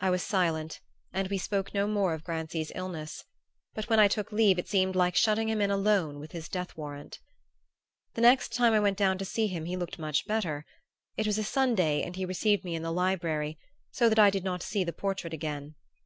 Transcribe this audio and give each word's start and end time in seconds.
I 0.00 0.08
was 0.08 0.22
silent 0.22 0.80
and 1.12 1.28
we 1.28 1.36
spoke 1.36 1.74
no 1.74 1.86
more 1.86 2.14
of 2.14 2.24
Grancy's 2.24 2.72
illness; 2.74 3.22
but 3.74 3.86
when 3.90 4.00
I 4.00 4.08
took 4.08 4.32
leave 4.32 4.58
it 4.58 4.66
seemed 4.66 4.96
like 4.96 5.14
shutting 5.14 5.50
him 5.50 5.60
in 5.60 5.70
alone 5.70 6.18
with 6.18 6.32
his 6.32 6.48
death 6.48 6.74
warrant. 6.74 7.20
The 8.14 8.22
next 8.22 8.54
time 8.54 8.72
I 8.72 8.80
went 8.80 8.96
down 8.96 9.18
to 9.18 9.26
see 9.26 9.48
him 9.48 9.66
he 9.66 9.76
looked 9.76 9.98
much 9.98 10.26
better. 10.26 10.64
It 11.18 11.26
was 11.26 11.36
a 11.36 11.44
Sunday 11.44 12.00
and 12.02 12.16
he 12.16 12.24
received 12.24 12.64
me 12.64 12.74
in 12.74 12.82
the 12.82 12.90
library, 12.90 13.58
so 13.90 14.08
that 14.08 14.18
I 14.18 14.30
did 14.30 14.42
not 14.42 14.62
see 14.62 14.84
the 14.84 14.92
portrait 14.94 15.34
again. 15.34 15.74